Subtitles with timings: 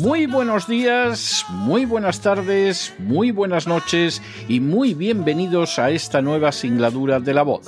[0.00, 6.52] Muy buenos días, muy buenas tardes, muy buenas noches y muy bienvenidos a esta nueva
[6.52, 7.66] singladura de la voz.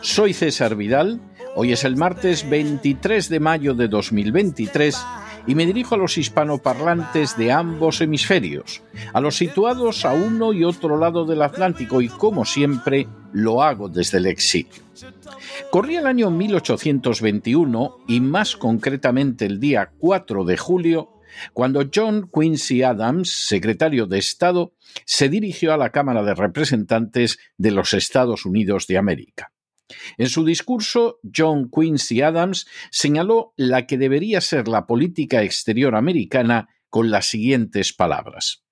[0.00, 1.20] Soy César Vidal,
[1.54, 4.98] hoy es el martes 23 de mayo de 2023
[5.46, 10.64] y me dirijo a los hispanoparlantes de ambos hemisferios, a los situados a uno y
[10.64, 14.82] otro lado del Atlántico y como siempre lo hago desde el exilio.
[15.70, 21.19] Corría el año 1821 y más concretamente el día 4 de julio
[21.52, 27.70] cuando John Quincy Adams, secretario de Estado, se dirigió a la Cámara de Representantes de
[27.70, 29.52] los Estados Unidos de América.
[30.18, 36.68] En su discurso, John Quincy Adams señaló la que debería ser la política exterior americana
[36.88, 38.64] con las siguientes palabras.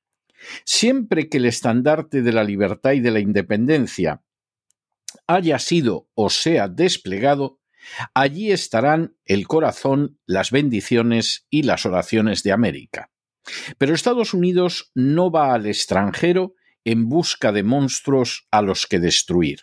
[0.65, 4.23] Siempre que el estandarte de la libertad y de la independencia
[5.27, 7.61] haya sido o sea desplegado,
[8.15, 13.11] allí estarán el corazón, las bendiciones y las oraciones de América.
[13.79, 19.63] Pero Estados Unidos no va al extranjero en busca de monstruos a los que destruir.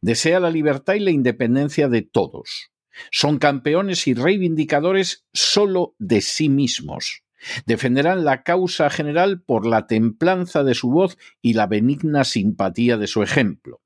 [0.00, 2.70] Desea la libertad y la independencia de todos.
[3.10, 7.22] Son campeones y reivindicadores solo de sí mismos.
[7.66, 13.06] Defenderán la causa general por la templanza de su voz y la benigna simpatía de
[13.06, 13.82] su ejemplo.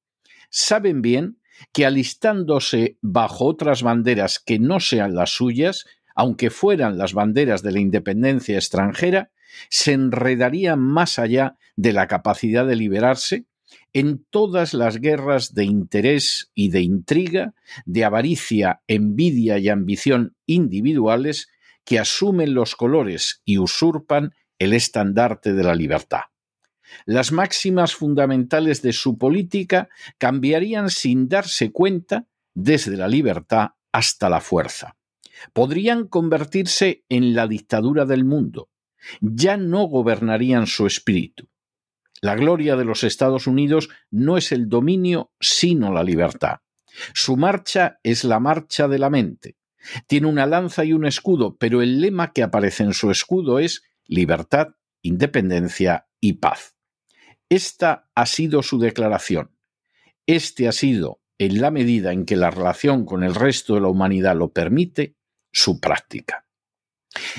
[0.49, 1.40] Saben bien
[1.73, 5.85] que alistándose bajo otras banderas que no sean las suyas,
[6.15, 9.31] aunque fueran las banderas de la independencia extranjera,
[9.69, 13.47] se enredarían más allá de la capacidad de liberarse
[13.93, 17.55] en todas las guerras de interés y de intriga,
[17.87, 21.49] de avaricia, envidia y ambición individuales
[21.85, 26.21] que asumen los colores y usurpan el estandarte de la libertad.
[27.07, 34.41] Las máximas fundamentales de su política cambiarían sin darse cuenta desde la libertad hasta la
[34.41, 34.97] fuerza.
[35.53, 38.69] Podrían convertirse en la dictadura del mundo.
[39.21, 41.49] Ya no gobernarían su espíritu.
[42.21, 46.59] La gloria de los Estados Unidos no es el dominio, sino la libertad.
[47.15, 49.57] Su marcha es la marcha de la mente.
[50.07, 53.83] Tiene una lanza y un escudo, pero el lema que aparece en su escudo es
[54.05, 54.69] libertad,
[55.01, 56.77] independencia y paz.
[57.51, 59.51] Esta ha sido su declaración.
[60.25, 63.89] Este ha sido, en la medida en que la relación con el resto de la
[63.89, 65.17] humanidad lo permite,
[65.53, 66.47] su práctica.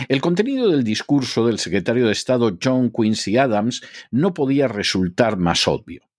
[0.09, 5.65] El contenido del discurso del secretario de Estado John Quincy Adams no podía resultar más
[5.69, 6.09] obvio.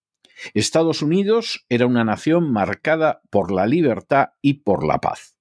[0.54, 5.36] Estados Unidos era una nación marcada por la libertad y por la paz.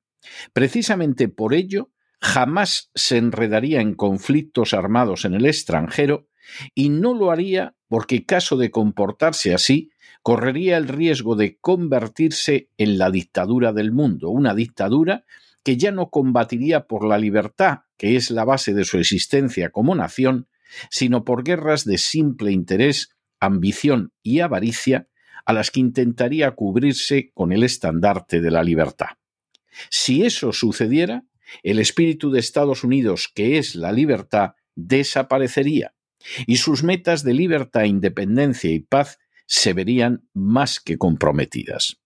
[0.52, 1.90] Precisamente por ello,
[2.20, 6.28] jamás se enredaría en conflictos armados en el extranjero
[6.74, 9.92] y no lo haría porque caso de comportarse así,
[10.24, 15.26] correría el riesgo de convertirse en la dictadura del mundo, una dictadura
[15.64, 19.96] que ya no combatiría por la libertad, que es la base de su existencia como
[19.96, 20.48] nación,
[20.90, 25.08] sino por guerras de simple interés, ambición y avaricia,
[25.46, 29.18] a las que intentaría cubrirse con el estandarte de la libertad.
[29.90, 31.24] Si eso sucediera,
[31.64, 35.94] el espíritu de Estados Unidos, que es la libertad, desaparecería,
[36.48, 41.98] y sus metas de libertad, independencia y paz se verían más que comprometidas.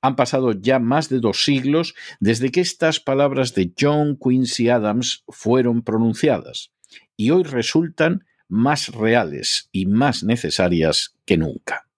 [0.00, 5.24] Han pasado ya más de dos siglos desde que estas palabras de John Quincy Adams
[5.28, 6.72] fueron pronunciadas,
[7.16, 11.88] y hoy resultan más reales y más necesarias que nunca.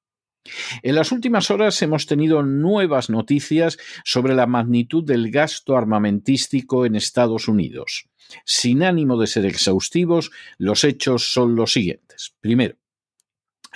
[0.82, 6.96] En las últimas horas hemos tenido nuevas noticias sobre la magnitud del gasto armamentístico en
[6.96, 8.08] Estados Unidos.
[8.44, 12.35] Sin ánimo de ser exhaustivos, los hechos son los siguientes.
[12.41, 12.76] Primero,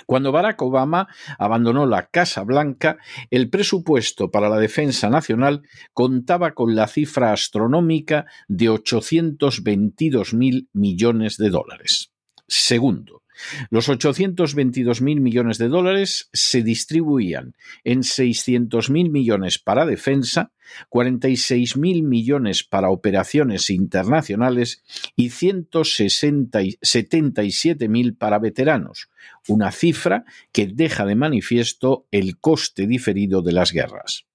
[0.05, 1.07] cuando Barack Obama
[1.37, 2.97] abandonó la Casa Blanca,
[3.29, 5.61] el presupuesto para la defensa nacional
[5.93, 12.11] contaba con la cifra astronómica de 822 mil millones de dólares.
[12.47, 13.23] Segundo,
[13.69, 20.53] Los 822.000 millones de dólares se distribuían en 600.000 millones para defensa,
[20.89, 24.83] 46.000 millones para operaciones internacionales
[25.15, 29.09] y 177.000 para veteranos,
[29.47, 34.25] una cifra que deja de manifiesto el coste diferido de las guerras.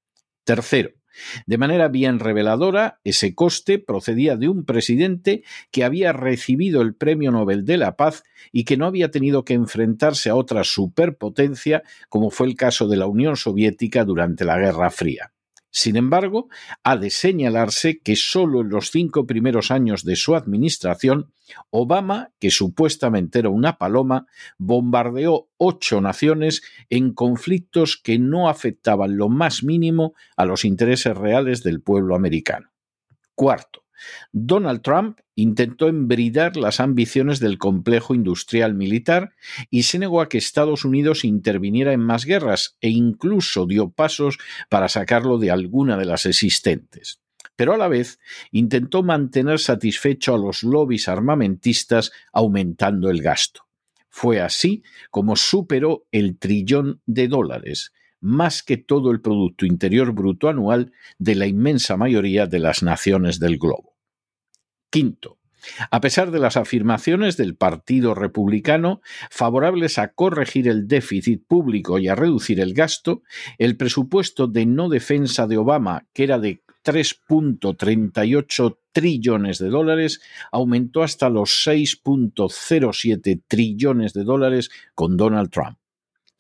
[0.45, 0.93] Tercero,
[1.47, 7.31] de manera bien reveladora, ese coste procedía de un presidente que había recibido el Premio
[7.31, 12.31] Nobel de la Paz y que no había tenido que enfrentarse a otra superpotencia como
[12.31, 15.34] fue el caso de la Unión Soviética durante la Guerra Fría.
[15.77, 16.49] Sin embargo,
[16.85, 21.33] ha de señalarse que solo en los cinco primeros años de su administración,
[21.71, 29.29] Obama, que supuestamente era una paloma, bombardeó ocho naciones en conflictos que no afectaban lo
[29.29, 32.71] más mínimo a los intereses reales del pueblo americano.
[33.35, 33.84] Cuarto,
[34.33, 39.35] Donald Trump intentó embridar las ambiciones del complejo industrial militar
[39.71, 44.39] y se negó a que Estados Unidos interviniera en más guerras e incluso dio pasos
[44.69, 47.21] para sacarlo de alguna de las existentes.
[47.57, 48.19] Pero a la vez
[48.51, 53.67] intentó mantener satisfecho a los lobbies armamentistas aumentando el gasto.
[54.09, 57.93] Fue así como superó el trillón de dólares,
[58.25, 63.39] más que todo el Producto Interior Bruto anual de la inmensa mayoría de las naciones
[63.39, 63.99] del globo.
[64.89, 65.39] Quinto,
[65.91, 72.09] a pesar de las afirmaciones del Partido Republicano favorables a corregir el déficit público y
[72.09, 73.23] a reducir el gasto,
[73.59, 81.03] el presupuesto de no defensa de Obama, que era de 3.38 trillones de dólares, aumentó
[81.03, 85.77] hasta los 6.07 trillones de dólares con Donald Trump.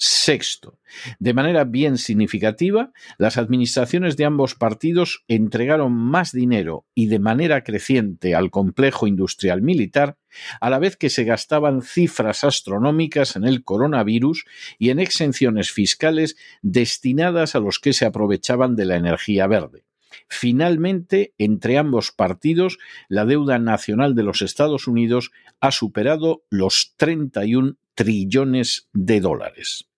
[0.06, 0.78] Sexto,
[1.18, 7.64] de manera bien significativa, las administraciones de ambos partidos entregaron más dinero y de manera
[7.64, 10.18] creciente al complejo industrial militar,
[10.60, 14.44] a la vez que se gastaban cifras astronómicas en el coronavirus
[14.78, 19.86] y en exenciones fiscales destinadas a los que se aprovechaban de la energía verde.
[20.28, 22.76] Finalmente, entre ambos partidos,
[23.08, 25.30] la deuda nacional de los Estados Unidos
[25.60, 29.88] ha superado los 31 trillones de dólares.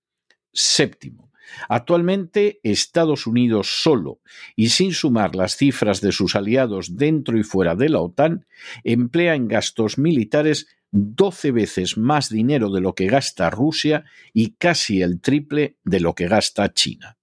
[0.56, 1.31] Séptimo.
[1.69, 4.20] Actualmente Estados Unidos solo,
[4.56, 8.47] y sin sumar las cifras de sus aliados dentro y fuera de la OTAN,
[8.82, 15.03] emplea en gastos militares 12 veces más dinero de lo que gasta Rusia y casi
[15.03, 17.17] el triple de lo que gasta China.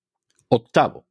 [0.48, 1.08] Octavo.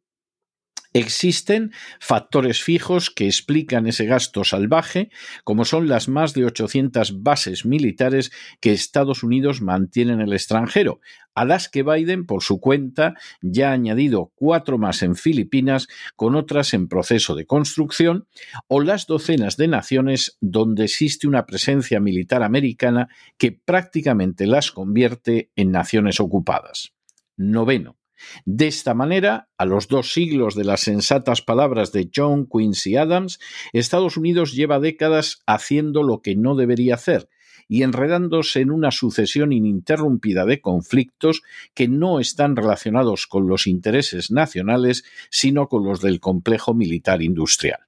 [0.94, 5.10] Existen factores fijos que explican ese gasto salvaje,
[5.42, 8.30] como son las más de 800 bases militares
[8.60, 11.00] que Estados Unidos mantiene en el extranjero,
[11.34, 16.34] a las que Biden, por su cuenta, ya ha añadido cuatro más en Filipinas, con
[16.34, 18.26] otras en proceso de construcción,
[18.68, 23.08] o las docenas de naciones donde existe una presencia militar americana
[23.38, 26.92] que prácticamente las convierte en naciones ocupadas.
[27.36, 28.01] Noveno.
[28.44, 33.38] De esta manera, a los dos siglos de las sensatas palabras de John Quincy Adams,
[33.72, 37.28] Estados Unidos lleva décadas haciendo lo que no debería hacer,
[37.68, 41.42] y enredándose en una sucesión ininterrumpida de conflictos
[41.74, 47.80] que no están relacionados con los intereses nacionales, sino con los del complejo militar industrial.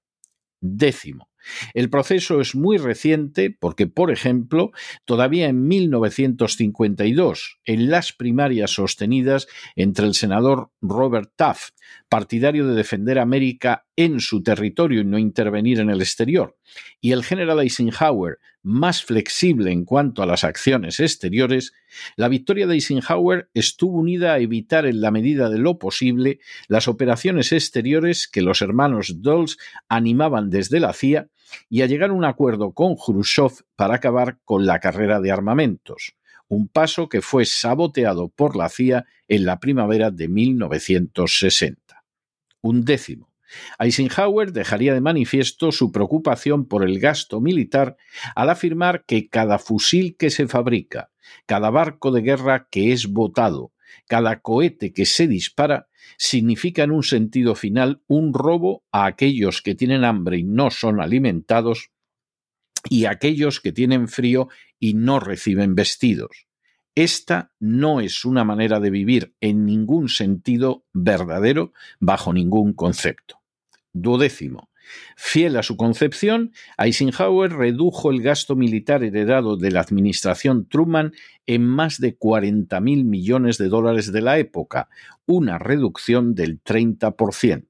[0.60, 1.28] Décimo.
[1.75, 4.73] El proceso es muy reciente porque, por ejemplo,
[5.05, 9.46] todavía en 1952, en las primarias sostenidas
[9.76, 11.75] entre el senador Robert Taft,
[12.09, 16.57] partidario de defender América en su territorio y no intervenir en el exterior,
[17.00, 21.75] y el general Eisenhower, más flexible en cuanto a las acciones exteriores,
[22.16, 26.88] la victoria de Eisenhower estuvo unida a evitar en la medida de lo posible las
[26.88, 31.28] operaciones exteriores que los hermanos Dulles animaban desde la CIA
[31.68, 36.14] y a llegar a un acuerdo con Khrushchev para acabar con la carrera de armamentos,
[36.48, 42.04] un paso que fue saboteado por la CIA en la primavera de 1960.
[42.60, 43.30] Un décimo.
[43.78, 47.96] Eisenhower dejaría de manifiesto su preocupación por el gasto militar
[48.34, 51.10] al afirmar que cada fusil que se fabrica,
[51.46, 53.72] cada barco de guerra que es botado,
[54.06, 59.74] cada cohete que se dispara significa en un sentido final un robo a aquellos que
[59.74, 61.90] tienen hambre y no son alimentados
[62.88, 64.48] y a aquellos que tienen frío
[64.78, 66.46] y no reciben vestidos.
[66.94, 73.40] Esta no es una manera de vivir en ningún sentido verdadero bajo ningún concepto.
[73.92, 74.70] Duodécimo.
[75.17, 81.12] Fiel a su concepción, Eisenhower redujo el gasto militar heredado de la administración Truman
[81.47, 84.88] en más de 40.000 millones de dólares de la época,
[85.26, 87.64] una reducción del 30%.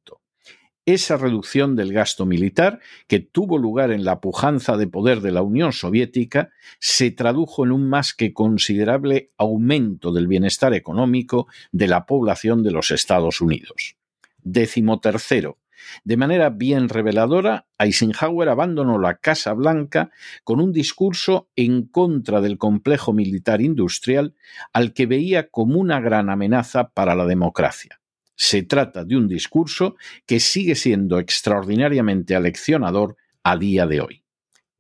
[0.87, 5.41] esa reducción del gasto militar que tuvo lugar en la pujanza de poder de la
[5.41, 12.05] Unión Soviética se tradujo en un más que considerable aumento del bienestar económico de la
[12.05, 13.97] población de los Estados Unidos.
[14.43, 15.57] Décimo tercero,
[16.05, 20.11] de manera bien reveladora, Eisenhower abandonó la Casa Blanca
[20.43, 24.35] con un discurso en contra del complejo militar industrial
[24.73, 28.01] al que veía como una gran amenaza para la democracia.
[28.37, 34.25] Se trata de un discurso que sigue siendo extraordinariamente aleccionador a día de hoy.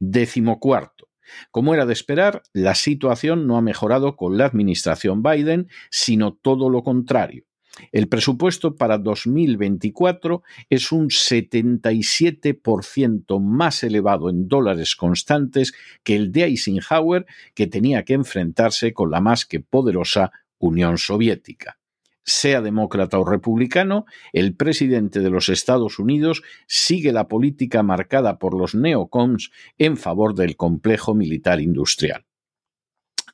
[0.00, 1.08] Décimo cuarto.
[1.50, 6.68] Como era de esperar, la situación no ha mejorado con la administración Biden, sino todo
[6.68, 7.44] lo contrario.
[7.93, 16.45] El presupuesto para 2024 es un 77% más elevado en dólares constantes que el de
[16.45, 21.78] Eisenhower, que tenía que enfrentarse con la más que poderosa Unión Soviética.
[22.26, 28.57] Sea demócrata o republicano, el presidente de los Estados Unidos sigue la política marcada por
[28.57, 32.25] los neocons en favor del complejo militar industrial.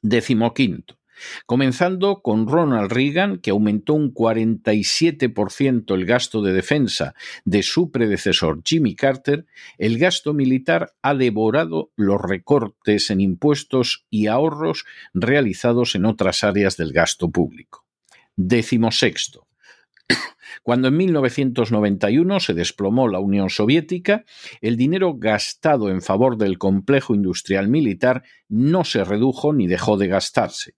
[0.02, 1.00] Décimo quinto
[1.46, 8.62] comenzando con Ronald Reagan, que aumentó un 47% el gasto de defensa de su predecesor
[8.64, 9.46] Jimmy Carter,
[9.78, 14.84] el gasto militar ha devorado los recortes en impuestos y ahorros
[15.14, 17.84] realizados en otras áreas del gasto público.
[18.36, 19.46] Décimo sexto.
[20.62, 24.24] Cuando en 1991 se desplomó la Unión Soviética,
[24.60, 30.08] el dinero gastado en favor del complejo industrial militar no se redujo ni dejó de
[30.08, 30.74] gastarse.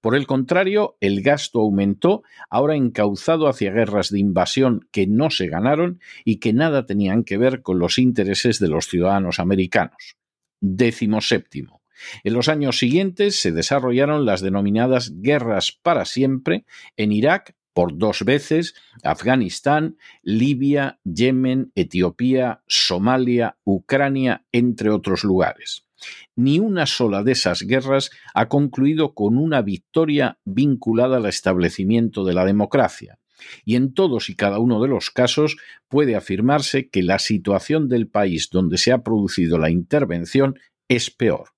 [0.00, 5.48] Por el contrario, el gasto aumentó, ahora encauzado hacia guerras de invasión que no se
[5.48, 10.16] ganaron y que nada tenían que ver con los intereses de los ciudadanos americanos.
[10.60, 11.82] Décimo séptimo.
[12.24, 16.64] En los años siguientes se desarrollaron las denominadas guerras para siempre
[16.96, 25.85] en Irak por dos veces, Afganistán, Libia, Yemen, Etiopía, Somalia, Ucrania, entre otros lugares.
[26.34, 32.34] Ni una sola de esas guerras ha concluido con una victoria vinculada al establecimiento de
[32.34, 33.18] la democracia.
[33.64, 35.56] Y en todos y cada uno de los casos
[35.88, 41.50] puede afirmarse que la situación del país donde se ha producido la intervención es peor.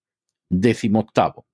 [0.50, 1.46] Décimo octavo.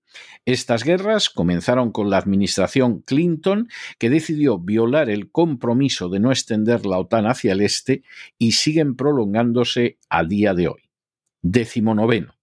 [0.45, 6.87] Estas guerras comenzaron con la administración Clinton, que decidió violar el compromiso de no extender
[6.87, 8.03] la OTAN hacia el este
[8.39, 10.91] y siguen prolongándose a día de hoy.
[11.43, 12.34] Décimo noveno.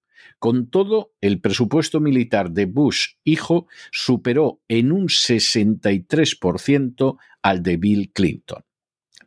[0.42, 8.12] Con todo, el presupuesto militar de Bush hijo superó en un 63% al de Bill
[8.12, 8.64] Clinton.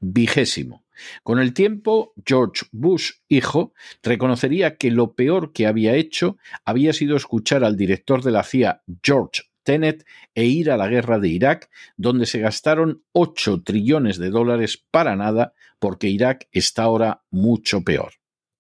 [0.00, 0.85] Vigésimo.
[1.23, 7.16] Con el tiempo, George Bush hijo reconocería que lo peor que había hecho había sido
[7.16, 10.04] escuchar al director de la CIA, George Tenet,
[10.35, 15.14] e ir a la guerra de Irak, donde se gastaron 8 trillones de dólares para
[15.14, 18.14] nada, porque Irak está ahora mucho peor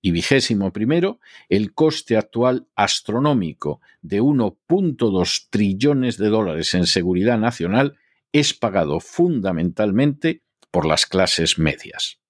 [0.04, 1.18] y vigésimo primero,
[1.48, 7.96] el coste actual astronómico de 1.2 trillones de dólares en seguridad nacional
[8.30, 12.20] es pagado fundamentalmente por las clases medias.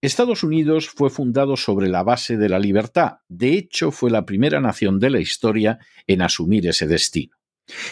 [0.00, 4.60] Estados Unidos fue fundado sobre la base de la libertad, de hecho fue la primera
[4.60, 7.36] nación de la historia en asumir ese destino.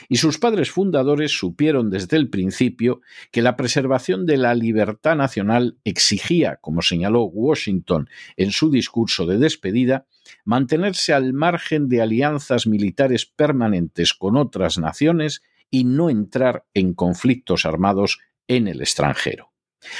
[0.08, 3.00] Y sus padres fundadores supieron desde el principio
[3.30, 9.38] que la preservación de la libertad nacional exigía, como señaló Washington en su discurso de
[9.38, 10.06] despedida,
[10.44, 17.64] mantenerse al margen de alianzas militares permanentes con otras naciones y no entrar en conflictos
[17.64, 19.50] armados en el extranjero.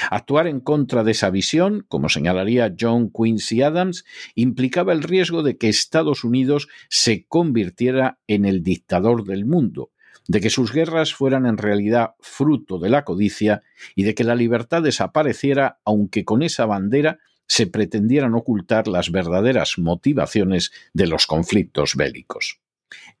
[0.09, 5.57] Actuar en contra de esa visión, como señalaría John Quincy Adams, implicaba el riesgo de
[5.57, 9.91] que Estados Unidos se convirtiera en el dictador del mundo,
[10.27, 13.63] de que sus guerras fueran en realidad fruto de la codicia
[13.95, 19.77] y de que la libertad desapareciera aunque con esa bandera se pretendieran ocultar las verdaderas
[19.77, 22.61] motivaciones de los conflictos bélicos.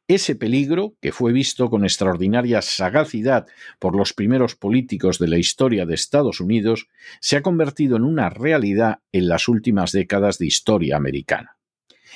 [0.07, 3.47] Ese peligro, que fue visto con extraordinaria sagacidad
[3.79, 6.87] por los primeros políticos de la historia de Estados Unidos,
[7.21, 11.57] se ha convertido en una realidad en las últimas décadas de historia americana.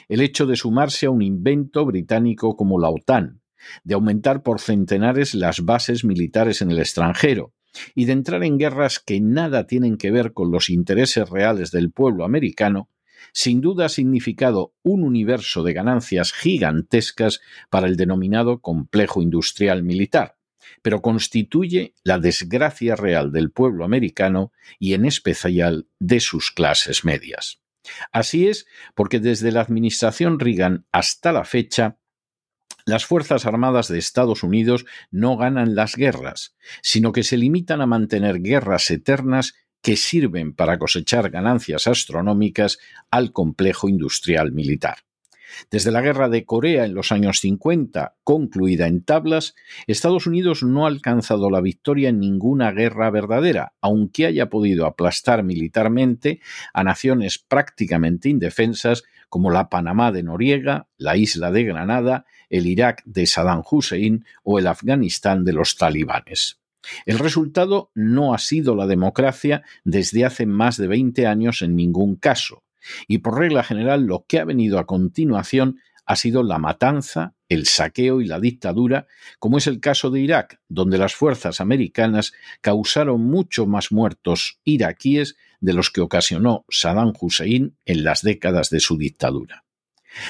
[0.10, 3.42] El hecho de sumarse a un invento británico como la OTAN,
[3.84, 7.54] de aumentar por centenares las bases militares en el extranjero,
[7.94, 11.92] y de entrar en guerras que nada tienen que ver con los intereses reales del
[11.92, 12.90] pueblo americano,
[13.34, 20.38] sin duda ha significado un universo de ganancias gigantescas para el denominado complejo industrial militar,
[20.82, 27.62] pero constituye la desgracia real del pueblo americano y en especial de sus clases medias.
[28.12, 28.66] Así es
[28.96, 31.98] porque desde la administración Reagan hasta la fecha,
[32.86, 37.88] las Fuerzas Armadas de Estados Unidos no ganan las guerras, sino que se limitan a
[37.88, 39.56] mantener guerras eternas
[39.86, 42.80] que sirven para cosechar ganancias astronómicas
[43.12, 44.98] al complejo industrial militar.
[45.70, 49.54] Desde la guerra de Corea en los años 50, concluida en tablas,
[49.86, 55.44] Estados Unidos no ha alcanzado la victoria en ninguna guerra verdadera, aunque haya podido aplastar
[55.44, 56.40] militarmente
[56.74, 63.04] a naciones prácticamente indefensas como la Panamá de Noriega, la isla de Granada, el Irak
[63.06, 66.60] de Saddam Hussein o el Afganistán de los talibanes.
[67.06, 72.16] El resultado no ha sido la democracia desde hace más de 20 años en ningún
[72.16, 72.64] caso,
[73.08, 77.66] y por regla general lo que ha venido a continuación ha sido la matanza, el
[77.66, 79.08] saqueo y la dictadura,
[79.40, 85.36] como es el caso de Irak, donde las fuerzas americanas causaron mucho más muertos iraquíes
[85.60, 89.65] de los que ocasionó Saddam Hussein en las décadas de su dictadura.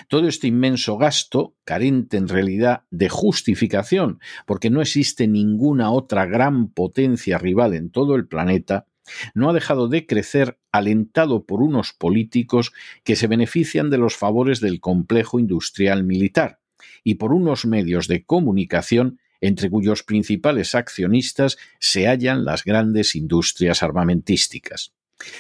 [0.08, 6.70] Todo este inmenso gasto, carente en realidad de justificación, porque no existe ninguna otra gran
[6.70, 8.88] potencia rival en todo el planeta,
[9.34, 12.74] no ha dejado de crecer alentado por unos políticos
[13.04, 16.60] que se benefician de los favores del complejo industrial militar
[17.04, 23.84] y por unos medios de comunicación entre cuyos principales accionistas se hallan las grandes industrias
[23.84, 24.94] armamentísticas.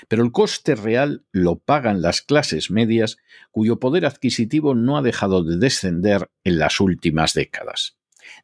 [0.08, 3.17] Pero el coste real lo pagan las clases medias
[3.51, 7.98] cuyo poder adquisitivo no ha dejado de descender en las últimas décadas.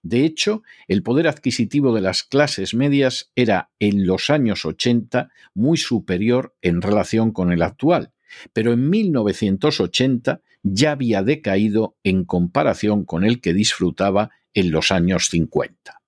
[0.03, 5.77] De hecho, el poder adquisitivo de las clases medias era en los años 80 muy
[5.77, 8.13] superior en relación con el actual,
[8.53, 15.27] pero en 1980 ya había decaído en comparación con el que disfrutaba en los años
[15.29, 16.00] 50.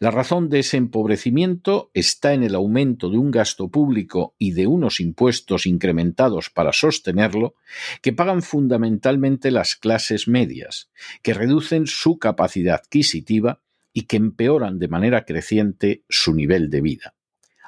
[0.00, 4.66] La razón de ese empobrecimiento está en el aumento de un gasto público y de
[4.66, 7.54] unos impuestos incrementados para sostenerlo,
[8.00, 10.90] que pagan fundamentalmente las clases medias,
[11.22, 13.60] que reducen su capacidad adquisitiva
[13.92, 17.14] y que empeoran de manera creciente su nivel de vida.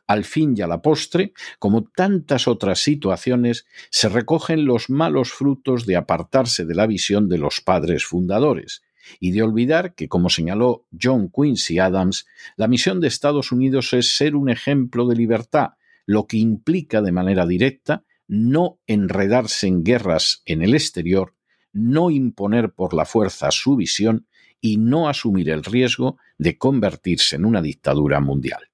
[0.06, 5.86] Al fin y a la postre, como tantas otras situaciones, se recogen los malos frutos
[5.86, 8.82] de apartarse de la visión de los padres fundadores,
[9.20, 14.16] y de olvidar que, como señaló John Quincy Adams, la misión de Estados Unidos es
[14.16, 15.70] ser un ejemplo de libertad,
[16.06, 21.34] lo que implica de manera directa no enredarse en guerras en el exterior,
[21.72, 24.26] no imponer por la fuerza su visión
[24.60, 28.70] y no asumir el riesgo de convertirse en una dictadura mundial.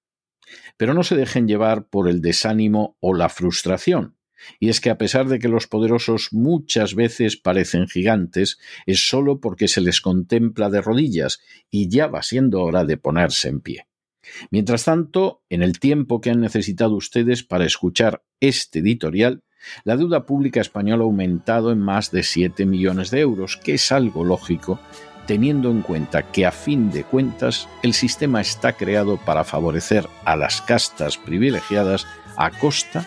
[0.77, 4.17] Pero no se dejen llevar por el desánimo o la frustración.
[4.59, 9.41] Y es que a pesar de que los poderosos muchas veces parecen gigantes, es sólo
[9.41, 13.87] porque se les contempla de rodillas y ya va siendo hora de ponerse en pie.
[14.51, 19.43] Mientras tanto, en el tiempo que han necesitado ustedes para escuchar este editorial,
[19.85, 23.93] la deuda pública española ha aumentado en más de 7 millones de euros, que es
[23.93, 24.81] algo lógico,
[25.27, 30.37] teniendo en cuenta que a fin de cuentas el sistema está creado para favorecer a
[30.37, 33.07] las castas privilegiadas a costa